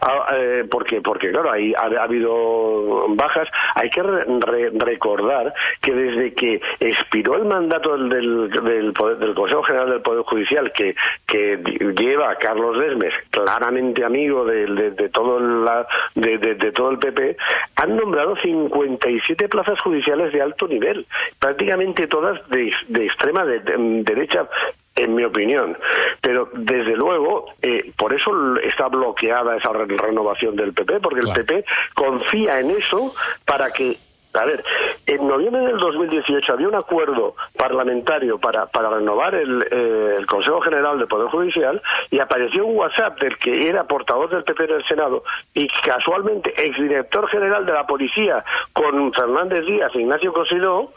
Ah, 0.00 0.26
eh, 0.34 0.64
porque, 0.70 1.00
porque, 1.00 1.30
claro, 1.30 1.52
hay, 1.52 1.72
ha, 1.74 1.86
ha 2.00 2.04
habido 2.04 3.06
bajas. 3.14 3.48
Hay 3.74 3.90
que 3.90 4.02
re- 4.02 4.24
re- 4.40 4.70
recordar 4.78 5.52
que 5.80 5.92
desde 5.92 6.32
que 6.34 6.60
expiró 6.80 7.36
el 7.36 7.44
mandato 7.44 7.96
del, 7.96 8.08
del, 8.08 8.50
del 8.50 8.92
Poder- 8.92 9.18
del 9.18 9.34
Consejo 9.34 9.62
General 9.62 9.90
del 9.90 10.00
Poder 10.02 10.22
Judicial, 10.22 10.72
que, 10.72 10.94
que 11.26 11.58
lleva 11.98 12.30
a 12.30 12.36
Carlos 12.36 12.78
Desmes, 12.78 13.12
claramente 13.30 14.04
amigo 14.04 14.44
de, 14.44 14.66
de- 14.66 14.90
de 14.92 15.08
todo, 15.10 15.38
la, 15.38 15.86
de, 16.14 16.38
de- 16.54 16.72
todo 16.72 16.90
el 16.90 16.98
PP, 16.98 17.36
han 17.76 17.96
nombrado 17.96 18.36
57 18.36 19.48
plazas 19.48 19.78
judiciales 19.80 20.32
de 20.32 20.42
alto 20.42 20.66
nivel, 20.68 21.06
prácticamente 21.38 22.06
todas 22.06 22.46
de, 22.48 22.72
de 22.88 23.04
extrema 23.04 23.44
de- 23.44 23.60
de- 23.60 23.74
derecha 24.04 24.48
en 24.94 25.14
mi 25.14 25.24
opinión. 25.24 25.76
Pero 26.22 26.48
desde 26.54 26.96
luego, 26.96 27.46
eh, 27.60 27.92
por 27.98 28.14
eso 28.14 28.30
está 28.62 28.88
bloqueada 28.88 29.56
esa 29.56 29.70
re- 29.72 29.86
renovación 29.96 30.56
del 30.56 30.72
PP, 30.72 31.00
porque 31.00 31.20
Claro. 31.20 31.40
el 31.40 31.44
PP 31.46 31.64
confía 31.94 32.60
en 32.60 32.70
eso 32.70 33.14
para 33.44 33.70
que. 33.70 33.98
A 34.36 34.44
ver, 34.44 34.64
en 35.06 35.26
noviembre 35.26 35.62
del 35.62 35.78
2018 35.78 36.52
había 36.52 36.68
un 36.68 36.74
acuerdo 36.74 37.34
parlamentario 37.56 38.38
para, 38.38 38.68
renovar 38.74 39.34
el, 39.34 39.62
eh, 39.70 40.14
el 40.18 40.26
Consejo 40.26 40.60
General 40.60 40.98
del 40.98 41.08
Poder 41.08 41.28
Judicial 41.28 41.80
y 42.10 42.18
apareció 42.18 42.66
un 42.66 42.76
WhatsApp 42.76 43.18
del 43.20 43.36
que 43.38 43.68
era 43.68 43.84
portavoz 43.84 44.30
del 44.30 44.44
PP 44.44 44.64
en 44.64 44.70
el 44.72 44.84
Senado 44.86 45.22
y 45.54 45.66
casualmente 45.68 46.52
exdirector 46.56 47.28
general 47.28 47.64
de 47.66 47.72
la 47.72 47.86
Policía 47.86 48.44
con 48.72 49.12
Fernández 49.12 49.64
Díaz 49.66 49.92
e 49.94 50.00
Ignacio 50.00 50.32
Cosidó, 50.32 50.92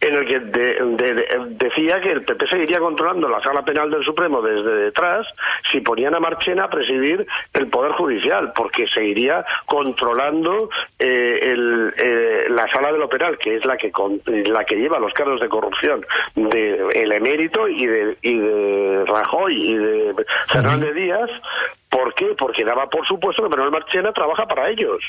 en 0.00 0.14
el 0.14 0.26
que 0.26 0.40
de- 0.40 0.78
de- 0.96 1.14
de- 1.14 1.26
decía 1.50 2.00
que 2.00 2.10
el 2.10 2.22
PP 2.24 2.46
seguiría 2.48 2.78
controlando 2.78 3.28
la 3.28 3.40
sala 3.42 3.62
penal 3.62 3.90
del 3.90 4.02
Supremo 4.04 4.40
desde 4.40 4.74
detrás 4.74 5.26
si 5.70 5.80
ponían 5.80 6.14
a 6.14 6.20
Marchena 6.20 6.64
a 6.64 6.70
presidir 6.70 7.26
el 7.52 7.66
Poder 7.68 7.92
Judicial, 7.92 8.52
porque 8.54 8.86
seguiría 8.88 9.44
controlando 9.66 10.70
eh, 10.98 11.38
el, 11.42 11.92
eh, 12.02 12.46
la 12.50 12.66
sala 12.72 12.92
de 12.92 12.98
lo 12.98 13.08
penal, 13.08 13.36
que 13.38 13.56
es 13.56 13.64
la 13.66 13.76
que 13.76 13.90
con- 13.92 14.20
la 14.26 14.64
que 14.64 14.76
lleva 14.76 14.98
los 14.98 15.12
cargos 15.12 15.40
de 15.40 15.48
corrupción 15.48 16.04
de 16.34 16.88
el 16.94 17.12
emérito 17.12 17.68
y 17.68 17.86
de, 17.86 18.16
y 18.22 18.38
de 18.38 19.04
Rajoy 19.06 19.54
y 19.70 19.74
de 19.76 20.14
Fernández 20.48 20.94
Díaz. 20.94 21.30
¿Por 21.90 22.14
qué? 22.14 22.34
Porque 22.38 22.64
daba 22.64 22.88
por 22.88 23.06
supuesto 23.06 23.42
que 23.42 23.48
Manuel 23.50 23.70
Marchena 23.72 24.12
trabaja 24.12 24.46
para 24.46 24.70
ellos. 24.70 25.02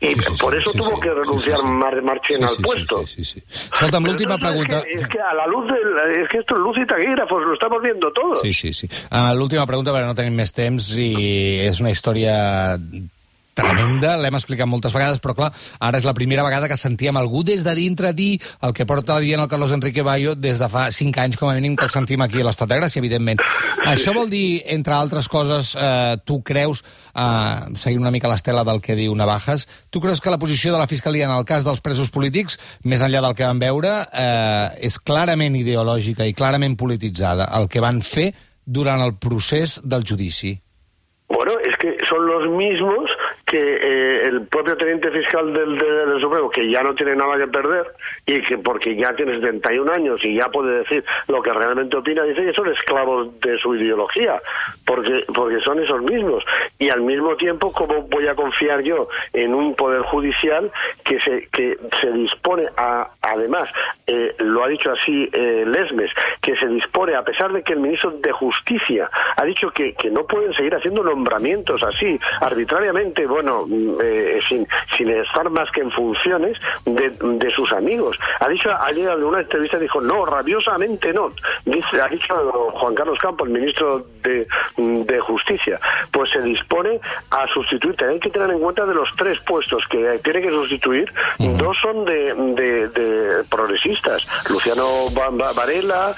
Y 0.00 0.14
Sí, 0.14 0.20
sí, 0.20 0.42
por 0.42 0.54
eso 0.56 0.70
sí, 0.72 0.78
tuvo 0.78 0.96
sí, 0.96 1.00
que 1.00 1.10
renunciar 1.14 1.56
sí, 1.56 1.62
sí. 1.62 1.68
Mar- 1.68 2.02
Marchena 2.02 2.48
Sí, 2.48 2.54
al 2.58 2.62
puesto. 2.62 3.06
Sí, 3.06 3.24
sí, 3.24 3.42
Pero 3.70 4.36
no, 4.36 4.38
pregunta... 4.38 4.78
Es 4.80 4.84
que, 4.84 4.92
es 4.92 5.08
que 5.08 5.20
a 5.20 5.32
la 5.34 5.46
luz 5.46 5.66
del... 5.66 6.22
Es 6.22 6.28
que 6.28 6.38
esto 6.38 6.54
es 6.54 6.60
luz 6.60 6.76
y 6.82 6.86
taquígrafos, 6.86 7.42
lo 7.42 7.54
estamos 7.54 7.80
viendo 7.82 8.12
todos. 8.12 8.40
Sí, 8.42 8.52
sí, 8.52 8.72
sí. 8.72 8.88
Uh, 9.10 9.32
L'última 9.34 9.64
pregunta, 9.66 9.92
perquè 9.94 10.06
no 10.10 10.14
tenim 10.18 10.34
més 10.36 10.52
temps, 10.52 10.90
i 10.98 11.62
és 11.64 11.80
una 11.80 11.90
història 11.94 12.34
tremenda, 13.54 14.14
l'hem 14.16 14.36
explicat 14.38 14.68
moltes 14.68 14.94
vegades, 14.94 15.20
però 15.22 15.34
clar, 15.36 15.50
ara 15.80 15.98
és 16.00 16.06
la 16.08 16.14
primera 16.16 16.44
vegada 16.46 16.68
que 16.70 16.78
sentíem 16.80 17.16
algú 17.20 17.42
des 17.44 17.64
de 17.66 17.74
dintre 17.76 18.12
dir 18.16 18.40
el 18.64 18.72
que 18.76 18.86
porta 18.88 19.18
dient 19.20 19.42
el 19.42 19.48
Carlos 19.50 19.72
Enrique 19.76 20.04
Bayo 20.06 20.34
des 20.34 20.60
de 20.62 20.68
fa 20.72 20.86
cinc 20.94 21.18
anys, 21.18 21.36
com 21.40 21.50
a 21.50 21.56
mínim, 21.58 21.76
que 21.76 21.84
el 21.84 21.92
sentim 21.92 22.22
aquí 22.24 22.40
a 22.40 22.46
l'Estat 22.48 22.70
de 22.72 22.80
Gràcia, 22.80 23.02
evidentment. 23.02 23.42
Això 23.88 24.14
vol 24.16 24.30
dir, 24.32 24.62
entre 24.72 24.94
altres 24.96 25.28
coses, 25.28 25.74
eh, 25.76 26.16
tu 26.24 26.40
creus, 26.42 26.82
eh, 27.14 27.76
seguint 27.76 28.00
una 28.00 28.14
mica 28.14 28.30
l'estela 28.30 28.64
del 28.64 28.80
que 28.80 28.96
diu 28.96 29.14
Navajas, 29.14 29.66
tu 29.90 30.00
creus 30.00 30.20
que 30.20 30.30
la 30.30 30.38
posició 30.38 30.72
de 30.72 30.78
la 30.78 30.86
Fiscalia 30.86 31.26
en 31.26 31.36
el 31.36 31.44
cas 31.44 31.64
dels 31.64 31.80
presos 31.80 32.10
polítics, 32.10 32.58
més 32.84 33.02
enllà 33.02 33.20
del 33.20 33.34
que 33.34 33.44
vam 33.44 33.58
veure, 33.58 34.08
eh, 34.12 34.68
és 34.80 34.98
clarament 34.98 35.56
ideològica 35.56 36.26
i 36.26 36.34
clarament 36.34 36.76
polititzada, 36.76 37.50
el 37.58 37.68
que 37.68 37.80
van 37.80 38.02
fer 38.02 38.32
durant 38.64 39.00
el 39.02 39.16
procés 39.18 39.80
del 39.84 40.04
judici? 40.08 40.60
Bueno, 41.28 41.52
es 41.64 41.76
que 41.78 41.96
son 42.08 42.26
los 42.26 42.48
mismos 42.50 43.10
que 43.52 43.58
eh, 43.58 44.22
el 44.24 44.46
propio 44.46 44.78
teniente 44.78 45.10
fiscal 45.10 45.52
del, 45.52 45.76
del, 45.76 46.20
Supremo, 46.22 46.48
que 46.48 46.70
ya 46.70 46.82
no 46.82 46.94
tiene 46.94 47.14
nada 47.14 47.36
que 47.36 47.46
perder, 47.48 47.84
y 48.24 48.40
que 48.40 48.56
porque 48.56 48.96
ya 48.96 49.14
tiene 49.14 49.34
71 49.34 49.92
años 49.92 50.24
y 50.24 50.36
ya 50.36 50.48
puede 50.48 50.78
decir 50.78 51.04
lo 51.28 51.42
que 51.42 51.52
realmente 51.52 51.98
opina, 51.98 52.22
dice 52.22 52.46
que 52.46 52.54
son 52.54 52.72
esclavos 52.72 53.38
de 53.40 53.58
su 53.58 53.74
ideología, 53.74 54.40
porque, 54.86 55.26
porque 55.34 55.60
son 55.60 55.80
esos 55.80 56.00
mismos. 56.00 56.42
Y 56.78 56.88
al 56.88 57.02
mismo 57.02 57.36
tiempo, 57.36 57.72
¿cómo 57.72 58.02
voy 58.08 58.26
a 58.26 58.34
confiar 58.34 58.80
yo 58.80 59.08
en 59.34 59.54
un 59.54 59.74
poder 59.74 60.00
judicial 60.00 60.70
que 61.04 61.20
se, 61.20 61.46
que 61.52 61.76
se 62.00 62.10
dispone 62.10 62.68
a, 62.78 63.10
además, 63.20 63.68
eh, 64.06 64.34
lo 64.38 64.64
ha 64.64 64.68
dicho 64.68 64.92
así 64.92 65.28
eh, 65.30 65.64
Lesmes, 65.66 66.10
que 66.40 66.56
se 66.56 66.68
dispone, 66.68 67.14
a 67.14 67.22
pesar 67.22 67.52
de 67.52 67.62
que 67.62 67.74
el 67.74 67.80
ministro 67.80 68.12
de 68.12 68.32
Justicia 68.32 69.10
ha 69.36 69.44
dicho 69.44 69.70
que, 69.72 69.92
que 69.92 70.10
no 70.10 70.26
pueden 70.26 70.54
seguir 70.54 70.74
haciendo 70.74 71.02
nombramientos 71.02 71.82
así, 71.82 72.18
arbitrariamente, 72.40 73.26
bueno, 73.26 73.41
mm, 73.42 73.98
eh, 74.02 74.38
sin, 74.48 74.66
sin 74.96 75.10
estar 75.10 75.48
más 75.50 75.70
que 75.70 75.80
en 75.80 75.90
funciones 75.92 76.56
de, 76.84 77.10
de 77.10 77.50
sus 77.52 77.70
amigos. 77.72 78.16
Ha 78.40 78.48
dicho 78.48 78.68
ayer 78.82 79.08
en 79.10 79.24
una 79.24 79.40
entrevista, 79.40 79.78
dijo, 79.78 80.00
no, 80.00 80.24
rabiosamente 80.26 81.12
no. 81.12 81.28
Dice, 81.64 82.00
ha 82.00 82.08
dicho 82.08 82.34
Juan 82.74 82.94
Carlos 82.94 83.18
Campos, 83.18 83.48
el 83.48 83.54
ministro 83.54 84.06
de, 84.22 84.46
de 84.76 85.20
Justicia, 85.20 85.78
pues 86.10 86.30
se 86.30 86.40
dispone 86.42 87.00
a 87.30 87.46
sustituir. 87.48 87.96
Hay 88.08 88.18
que 88.20 88.30
tener 88.30 88.50
en 88.50 88.60
cuenta 88.60 88.86
de 88.86 88.94
los 88.94 89.08
tres 89.16 89.38
puestos 89.40 89.82
que 89.90 90.18
tiene 90.24 90.42
que 90.42 90.50
sustituir, 90.50 91.12
dos 91.38 91.76
son 91.80 92.04
de, 92.04 92.34
de, 92.34 92.88
de 92.88 93.44
progresistas. 93.44 94.26
Luciano 94.50 94.86
Varela, 95.56 96.14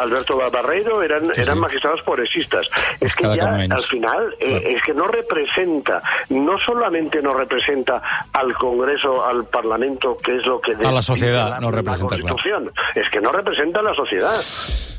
Alberto 0.00 0.36
Ba- 0.36 0.48
Barreiro 0.50 1.02
eran, 1.02 1.24
Sí, 1.34 1.40
eran 1.42 1.54
sí. 1.56 1.60
magistrados 1.60 2.02
progresistas. 2.02 2.68
Es 3.00 3.14
que 3.14 3.24
ya 3.36 3.54
al 3.70 3.80
final 3.82 4.34
eh, 4.40 4.74
es 4.76 4.82
que 4.82 4.94
no 4.94 5.06
representa, 5.08 6.02
no 6.30 6.58
solamente 6.64 7.20
no 7.22 7.34
representa 7.34 8.00
al 8.32 8.54
Congreso, 8.54 9.24
al 9.24 9.44
Parlamento, 9.46 10.16
que 10.22 10.36
es 10.36 10.46
lo 10.46 10.60
que 10.60 10.72
A 10.84 10.90
la 10.92 11.02
sociedad, 11.02 11.50
la- 11.50 11.60
no 11.60 11.70
la 11.70 11.76
representa, 11.78 12.16
clar. 12.16 12.20
Constitución, 12.30 12.72
es 12.94 13.08
que 13.10 13.20
no 13.20 13.30
representa 13.32 13.80
a 13.80 13.82
la 13.82 13.94
sociedad. 13.94 14.34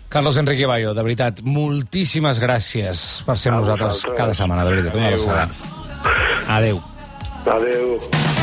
Carlos 0.09 0.37
Enrique 0.37 0.65
Bayo, 0.65 0.93
de 0.93 1.03
veritat, 1.03 1.41
moltíssimes 1.41 2.39
gràcies 2.39 3.23
per 3.25 3.37
ser 3.37 3.51
amb 3.51 3.57
A 3.57 3.61
nosaltres 3.65 4.05
cada 4.15 4.33
setmana, 4.33 4.63
de 4.63 4.71
veritat. 4.71 4.95
Una 4.95 5.07
Adéu. 5.07 5.29
abraçada. 5.29 5.49
Adéu. 6.47 6.81
Adeu. 7.45 8.34